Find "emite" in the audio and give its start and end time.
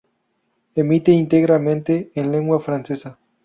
0.73-1.11